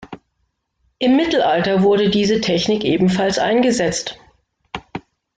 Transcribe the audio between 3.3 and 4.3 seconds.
eingesetzt.